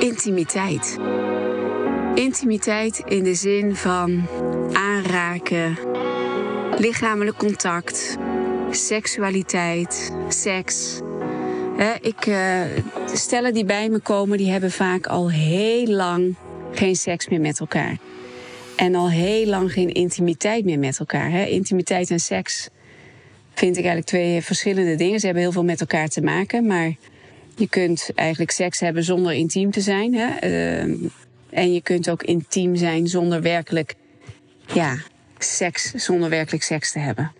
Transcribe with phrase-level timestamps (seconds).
[0.00, 0.98] intimiteit.
[2.14, 4.26] Intimiteit in de zin van
[4.72, 5.78] aanraken,
[6.78, 8.16] lichamelijk contact,
[8.70, 11.00] seksualiteit, seks.
[12.00, 12.60] ik, uh,
[13.12, 16.34] stellen die bij me komen, die hebben vaak al heel lang
[16.72, 17.98] geen seks meer met elkaar.
[18.76, 21.48] En al heel lang geen intimiteit meer met elkaar.
[21.48, 22.68] Intimiteit en seks
[23.54, 25.20] vind ik eigenlijk twee verschillende dingen.
[25.20, 26.94] Ze hebben heel veel met elkaar te maken, maar
[27.60, 30.14] je kunt eigenlijk seks hebben zonder intiem te zijn.
[30.14, 30.28] Hè?
[30.36, 30.94] Ehm,
[31.50, 33.94] en je kunt ook intiem zijn zonder werkelijk,
[34.74, 34.96] ja,
[35.38, 37.32] seks, zonder werkelijk seks te hebben.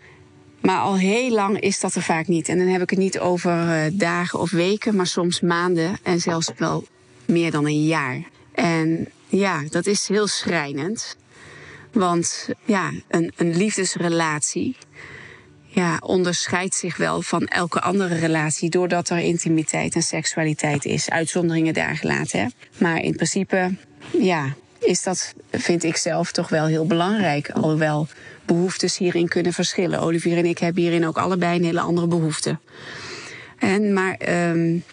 [0.60, 2.48] Maar al heel lang is dat er vaak niet.
[2.48, 6.20] En dan heb ik het niet over uh, dagen of weken, maar soms maanden en
[6.20, 6.84] zelfs wel
[7.24, 8.22] meer dan een jaar.
[8.54, 11.16] En ja, dat is heel schrijnend.
[11.92, 14.76] Want ja, een, een liefdesrelatie
[15.72, 21.10] ja, onderscheidt zich wel van elke andere relatie doordat er intimiteit en seksualiteit is.
[21.10, 22.40] Uitzonderingen daar gelaten.
[22.40, 22.46] Hè?
[22.78, 23.74] Maar in principe,
[24.18, 27.50] ja, is dat, vind ik zelf, toch wel heel belangrijk.
[27.50, 28.08] Alhoewel
[28.44, 30.00] behoeftes hierin kunnen verschillen.
[30.00, 32.58] Olivier en ik hebben hierin ook allebei een hele andere behoefte.
[33.58, 34.16] En, maar
[34.50, 34.84] um,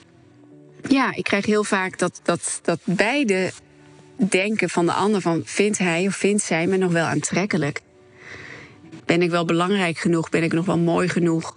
[0.87, 3.51] ja, ik krijg heel vaak dat, dat, dat beide
[4.17, 7.81] denken van de ander van vindt hij of vindt zij me nog wel aantrekkelijk?
[9.07, 10.29] Ben ik wel belangrijk genoeg?
[10.29, 11.55] Ben ik nog wel mooi genoeg?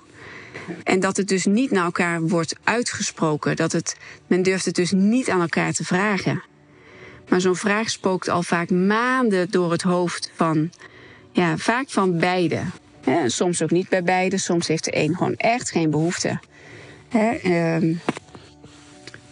[0.85, 3.57] En dat het dus niet naar elkaar wordt uitgesproken.
[3.57, 3.97] Dat het,
[4.27, 6.43] men durft het dus niet aan elkaar te vragen.
[7.29, 10.71] Maar zo'n vraag spookt al vaak maanden door het hoofd van,
[11.33, 12.61] ja, vaak van beide.
[13.27, 14.39] Soms ook niet bij beide.
[14.39, 16.39] Soms heeft de een gewoon echt geen behoefte.
[17.09, 17.97] Hè, eh,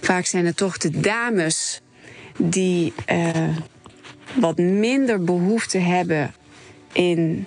[0.00, 1.80] vaak zijn het toch de dames
[2.36, 3.56] die uh,
[4.34, 6.34] wat minder behoefte hebben
[6.92, 7.46] in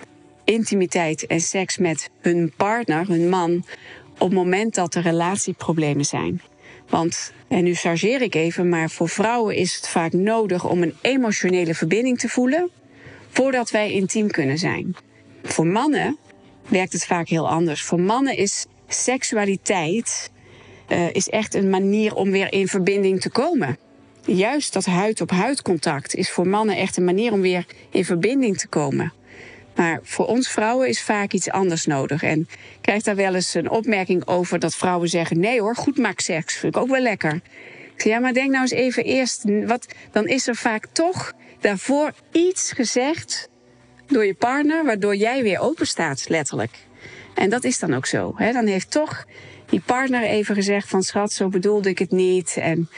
[0.51, 3.65] intimiteit en seks met hun partner, hun man,
[4.13, 6.41] op het moment dat er relatieproblemen zijn.
[6.89, 10.93] Want, en nu chargeer ik even, maar voor vrouwen is het vaak nodig om een
[11.01, 12.69] emotionele verbinding te voelen
[13.29, 14.95] voordat wij intiem kunnen zijn.
[15.43, 16.17] Voor mannen
[16.67, 17.83] werkt het vaak heel anders.
[17.83, 20.31] Voor mannen is seksualiteit
[20.91, 23.77] uh, is echt een manier om weer in verbinding te komen.
[24.25, 28.67] Juist dat huid-op-huid contact is voor mannen echt een manier om weer in verbinding te
[28.67, 29.13] komen.
[29.81, 32.23] Maar voor ons vrouwen is vaak iets anders nodig.
[32.23, 35.97] En ik krijg daar wel eens een opmerking over dat vrouwen zeggen: nee hoor, goed
[35.97, 36.55] maak seks.
[36.55, 37.33] Vind ik ook wel lekker.
[37.93, 39.43] Ik zeg, ja, maar denk nou eens even eerst.
[39.65, 43.49] Wat, dan is er vaak toch daarvoor iets gezegd
[44.07, 46.77] door je partner, waardoor jij weer open staat, letterlijk.
[47.35, 48.33] En dat is dan ook zo.
[48.35, 48.51] Hè?
[48.51, 49.25] Dan heeft toch
[49.69, 52.57] die partner even gezegd: van schat, zo bedoelde ik het niet.
[52.57, 52.89] En,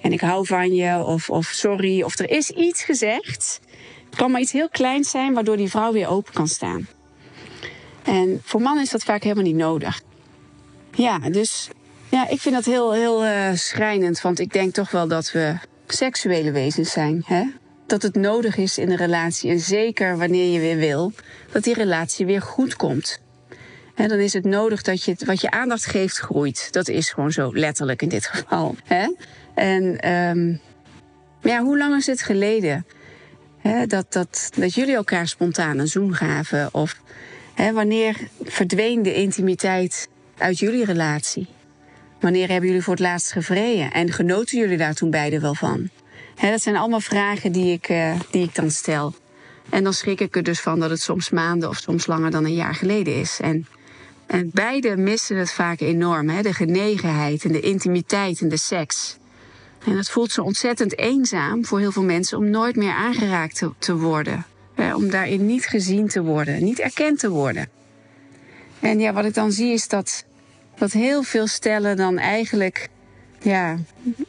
[0.00, 2.02] en ik hou van je, of, of sorry.
[2.02, 3.60] Of er is iets gezegd
[4.12, 6.88] het kan maar iets heel kleins zijn waardoor die vrouw weer open kan staan.
[8.02, 10.00] En voor mannen is dat vaak helemaal niet nodig.
[10.94, 11.68] Ja, dus
[12.08, 14.20] ja, ik vind dat heel, heel uh, schrijnend.
[14.20, 15.54] Want ik denk toch wel dat we
[15.86, 17.22] seksuele wezens zijn.
[17.26, 17.44] Hè?
[17.86, 19.50] Dat het nodig is in een relatie.
[19.50, 21.12] En zeker wanneer je weer wil,
[21.52, 23.20] dat die relatie weer goed komt.
[23.94, 26.72] En dan is het nodig dat je wat je aandacht geeft groeit.
[26.72, 28.74] Dat is gewoon zo, letterlijk in dit geval.
[28.84, 29.14] Hè?
[29.54, 30.60] En um,
[31.42, 32.86] ja, hoe lang is het geleden
[33.86, 36.68] dat, dat, dat jullie elkaar spontaan een zoen gaven.
[36.74, 37.00] Of
[37.72, 40.08] wanneer verdween de intimiteit
[40.38, 41.46] uit jullie relatie?
[42.20, 43.92] Wanneer hebben jullie voor het laatst gevreden?
[43.92, 45.90] En genoten jullie daar toen beiden wel van?
[46.40, 49.14] dat zijn allemaal vragen die ik, uh, die ik dan stel.
[49.70, 52.44] En dan schrik ik er dus van dat het soms maanden of soms langer dan
[52.44, 53.38] een jaar geleden is.
[53.40, 53.66] En,
[54.26, 56.42] en beide missen het vaak enorm.
[56.42, 59.16] De genegenheid en de intimiteit en de seks.
[59.86, 63.96] En het voelt zo ontzettend eenzaam voor heel veel mensen om nooit meer aangeraakt te,
[63.96, 64.44] worden.
[64.94, 67.68] om daarin niet gezien te worden, niet erkend te worden.
[68.80, 70.24] En ja, wat ik dan zie is dat,
[70.76, 72.88] dat heel veel stellen dan eigenlijk
[73.42, 73.78] ja,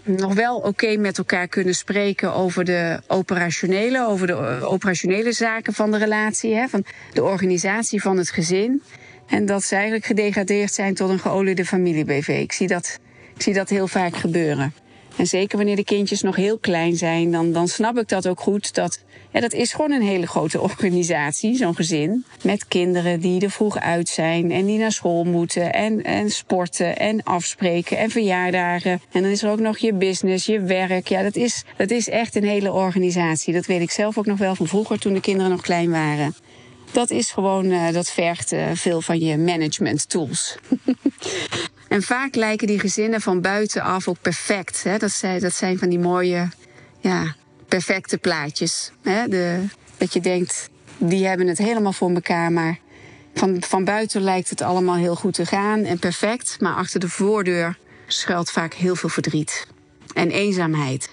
[0.03, 5.73] nog wel oké met elkaar kunnen spreken over de operationele, over de eh, operationele zaken
[5.73, 8.81] van de relatie, hè, van de organisatie van het gezin.
[9.27, 12.27] En dat ze eigenlijk gedegradeerd zijn tot een geoliede familie-BV.
[12.27, 12.99] Ik zie dat,
[13.35, 14.73] ik zie dat heel vaak gebeuren.
[15.15, 18.39] En zeker wanneer de kindjes nog heel klein zijn, dan, dan snap ik dat ook
[18.39, 18.73] goed.
[18.73, 22.25] Dat, ja, dat is gewoon een hele grote organisatie, zo'n gezin.
[22.41, 25.73] Met kinderen die er vroeg uit zijn en die naar school moeten.
[25.73, 29.01] En, en sporten en afspreken en verjaardagen.
[29.11, 31.07] En dan is er ook nog je business, je werk.
[31.07, 33.53] Ja, dat is, dat is echt een hele organisatie.
[33.53, 36.35] Dat weet ik zelf ook nog wel van vroeger toen de kinderen nog klein waren.
[36.91, 40.57] Dat is gewoon, uh, dat vergt uh, veel van je management tools.
[41.93, 44.83] En vaak lijken die gezinnen van buitenaf ook perfect.
[44.83, 44.97] Hè?
[44.97, 46.49] Dat, zijn, dat zijn van die mooie,
[46.99, 47.35] ja,
[47.67, 48.91] perfecte plaatjes.
[49.01, 49.27] Hè?
[49.27, 49.63] De,
[49.97, 52.51] dat je denkt, die hebben het helemaal voor elkaar.
[52.51, 52.79] Maar
[53.33, 56.57] van, van buiten lijkt het allemaal heel goed te gaan en perfect.
[56.59, 59.67] Maar achter de voordeur schuilt vaak heel veel verdriet
[60.13, 61.09] en eenzaamheid.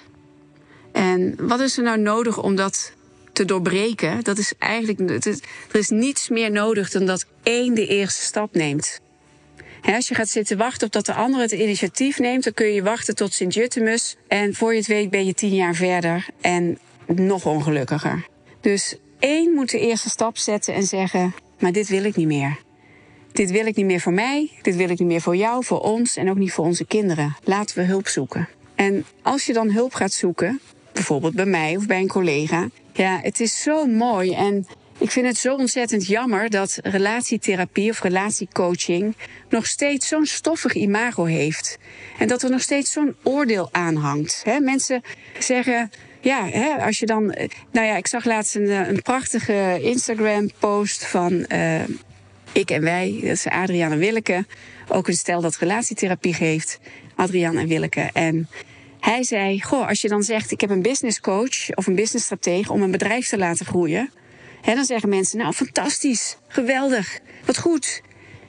[0.92, 2.92] En wat is er nou nodig om dat
[3.32, 4.24] te doorbreken?
[4.24, 5.24] Dat is eigenlijk,
[5.70, 9.00] er is niets meer nodig dan dat één de eerste stap neemt
[9.82, 12.82] als je gaat zitten wachten op dat de ander het initiatief neemt, dan kun je
[12.82, 14.16] wachten tot Sint-Jutemus.
[14.28, 18.26] En voor je het weet ben je tien jaar verder en nog ongelukkiger.
[18.60, 22.58] Dus één moet de eerste stap zetten en zeggen: Maar dit wil ik niet meer.
[23.32, 25.80] Dit wil ik niet meer voor mij, dit wil ik niet meer voor jou, voor
[25.80, 27.36] ons en ook niet voor onze kinderen.
[27.44, 28.48] Laten we hulp zoeken.
[28.74, 30.60] En als je dan hulp gaat zoeken,
[30.92, 34.66] bijvoorbeeld bij mij of bij een collega, ja, het is zo mooi en
[35.00, 39.16] ik vind het zo ontzettend jammer dat relatietherapie of relatiecoaching
[39.48, 41.78] nog steeds zo'n stoffig imago heeft.
[42.18, 44.44] En dat er nog steeds zo'n oordeel aan hangt.
[44.60, 45.02] mensen
[45.38, 45.90] zeggen.
[46.20, 47.26] Ja, als je dan.
[47.70, 51.80] Nou ja, ik zag laatst een, een prachtige Instagram-post van uh,
[52.52, 53.18] ik en wij.
[53.22, 54.46] Dat is Adriaan en Willeke.
[54.88, 56.78] Ook een stel dat relatietherapie geeft.
[57.14, 58.10] Adriaan en Willeke.
[58.12, 58.48] En
[59.00, 62.24] hij zei: Goh, als je dan zegt: Ik heb een business coach of een business
[62.24, 64.10] stratege om een bedrijf te laten groeien.
[64.64, 68.02] Dan zeggen mensen, nou fantastisch, geweldig, wat goed.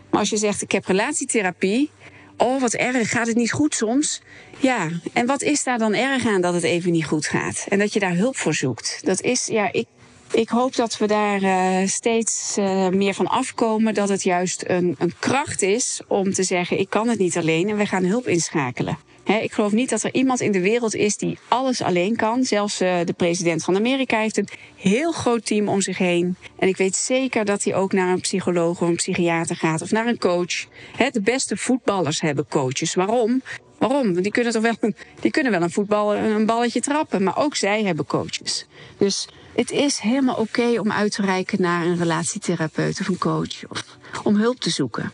[0.09, 1.89] Maar als je zegt, ik heb relatietherapie,
[2.37, 4.21] oh wat erg, gaat het niet goed soms?
[4.57, 7.65] Ja, en wat is daar dan erg aan dat het even niet goed gaat?
[7.69, 8.99] En dat je daar hulp voor zoekt.
[9.03, 9.87] Dat is, ja, ik,
[10.31, 13.93] ik hoop dat we daar uh, steeds uh, meer van afkomen.
[13.93, 17.69] Dat het juist een, een kracht is om te zeggen: ik kan het niet alleen
[17.69, 18.97] en we gaan hulp inschakelen
[19.39, 22.43] ik geloof niet dat er iemand in de wereld is die alles alleen kan.
[22.43, 26.35] Zelfs uh, de president van Amerika heeft een heel groot team om zich heen.
[26.57, 29.91] En ik weet zeker dat hij ook naar een psycholoog of een psychiater gaat of
[29.91, 30.65] naar een coach.
[31.11, 32.93] de beste voetballers hebben coaches.
[32.93, 33.41] Waarom?
[33.81, 34.21] Waarom?
[34.21, 37.83] Die kunnen toch wel, die kunnen wel een voetbal een balletje trappen, maar ook zij
[37.83, 38.65] hebben coaches.
[38.97, 43.69] Dus het is helemaal oké om uit te reiken naar een relatietherapeut of een coach
[43.69, 45.13] of om hulp te zoeken.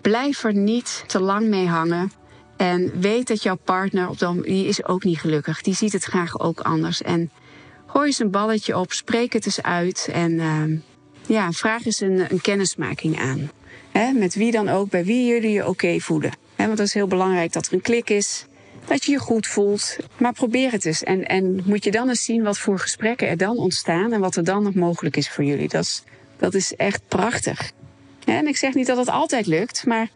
[0.00, 2.12] Blijf er niet te lang mee hangen.
[2.56, 5.62] En weet dat jouw partner op dan, die is ook niet gelukkig.
[5.62, 7.02] Die ziet het graag ook anders.
[7.02, 7.30] En
[7.86, 10.08] gooi eens een balletje op, spreek het eens uit.
[10.12, 10.78] En uh,
[11.26, 13.50] ja, vraag eens een, een kennismaking aan.
[13.90, 16.41] He, met wie dan ook, bij wie jullie je oké voelen.
[16.66, 18.46] Want dat is heel belangrijk dat er een klik is.
[18.86, 19.96] Dat je je goed voelt.
[20.16, 21.02] Maar probeer het eens.
[21.02, 24.12] En, en moet je dan eens zien wat voor gesprekken er dan ontstaan.
[24.12, 25.68] En wat er dan nog mogelijk is voor jullie.
[25.68, 26.02] Dat is,
[26.36, 27.72] dat is echt prachtig.
[28.24, 30.08] En ik zeg niet dat het altijd lukt, maar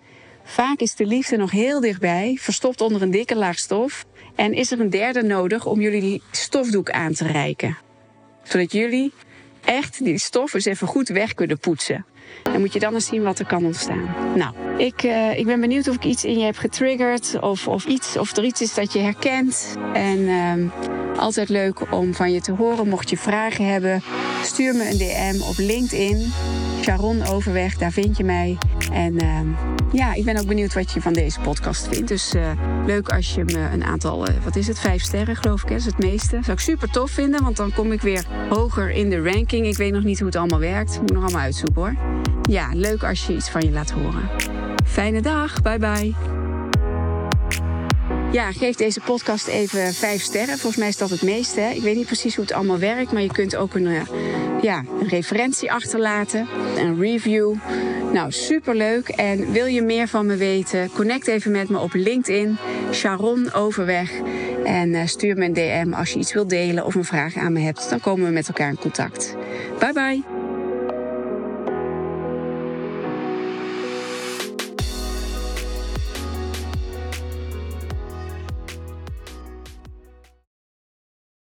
[0.48, 4.04] Vaak is de liefde nog heel dichtbij, verstopt onder een dikke laag stof.
[4.34, 7.78] En is er een derde nodig om jullie die stofdoek aan te reiken.
[8.42, 9.12] Zodat jullie
[9.64, 12.06] echt die stof eens even goed weg kunnen poetsen.
[12.42, 14.14] En moet je dan eens zien wat er kan ontstaan.
[14.34, 17.40] Nou, ik, uh, ik ben benieuwd of ik iets in je heb getriggerd.
[17.40, 19.76] Of, of, iets, of er iets is dat je herkent.
[19.92, 22.88] En uh, altijd leuk om van je te horen.
[22.88, 24.02] Mocht je vragen hebben,
[24.42, 26.32] stuur me een DM op LinkedIn.
[26.82, 28.58] Sharon Overweg, daar vind je mij.
[28.92, 29.40] En uh,
[29.92, 32.08] ja, ik ben ook benieuwd wat je van deze podcast vindt.
[32.08, 32.50] Dus uh,
[32.86, 35.74] leuk als je me een aantal, uh, wat is het, vijf sterren geloof ik, hè?
[35.74, 36.38] is het meeste.
[36.42, 39.66] Zou ik super tof vinden, want dan kom ik weer hoger in de ranking.
[39.66, 41.00] Ik weet nog niet hoe het allemaal werkt.
[41.00, 42.15] Moet nog allemaal uitzoeken hoor.
[42.48, 44.28] Ja, leuk als je iets van je laat horen.
[44.84, 46.14] Fijne dag, bye bye.
[48.32, 50.58] Ja, geef deze podcast even vijf sterren.
[50.58, 51.60] Volgens mij is dat het meeste.
[51.60, 51.70] Hè?
[51.70, 54.00] Ik weet niet precies hoe het allemaal werkt, maar je kunt ook een, uh,
[54.62, 57.54] ja, een referentie achterlaten, een review.
[58.12, 59.08] Nou, superleuk.
[59.08, 60.90] En wil je meer van me weten?
[60.94, 62.56] Connect even met me op LinkedIn,
[62.92, 64.10] Sharon Overweg.
[64.64, 67.52] En uh, stuur me een DM als je iets wilt delen of een vraag aan
[67.52, 67.90] me hebt.
[67.90, 69.36] Dan komen we met elkaar in contact.
[69.78, 70.35] Bye bye.